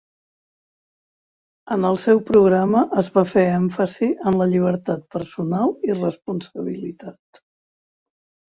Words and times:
En 1.75 1.83
el 1.89 1.99
seu 2.03 2.21
programa 2.29 2.81
es 3.01 3.11
va 3.17 3.25
fer 3.33 3.43
èmfasi 3.59 4.09
en 4.31 4.41
la 4.41 4.49
llibertat 4.55 5.07
personal 5.17 5.77
i 5.91 5.99
responsabilitat. 6.01 7.45